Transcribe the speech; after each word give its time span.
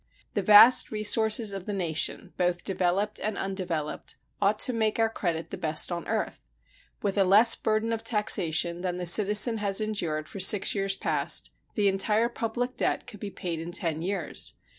The 0.33 0.41
vast 0.41 0.89
resources 0.91 1.53
of 1.53 1.67
the 1.67 1.73
nation, 1.73 2.33
both 2.35 2.63
developed 2.63 3.19
and 3.19 3.37
undeveloped, 3.37 4.15
ought 4.41 4.57
to 4.61 4.73
make 4.73 4.97
our 4.97 5.11
credit 5.11 5.51
the 5.51 5.59
best 5.59 5.91
on 5.91 6.07
earth. 6.07 6.39
With 7.03 7.19
a 7.19 7.23
less 7.23 7.53
burden 7.53 7.93
of 7.93 8.03
taxation 8.03 8.81
than 8.81 8.97
the 8.97 9.05
citizen 9.05 9.59
has 9.59 9.79
endured 9.79 10.27
for 10.27 10.39
six 10.39 10.73
years 10.73 10.95
past, 10.95 11.51
the 11.75 11.87
entire 11.87 12.29
public 12.29 12.75
debt 12.77 13.05
could 13.05 13.19
be 13.19 13.29
paid 13.29 13.59
in 13.59 13.71
ten 13.71 14.01
years. 14.01 14.53